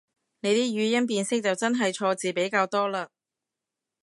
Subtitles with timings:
[0.39, 3.07] 你啲語音辨識就真係錯字比較多嘞